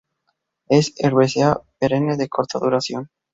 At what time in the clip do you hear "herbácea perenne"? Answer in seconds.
0.97-2.17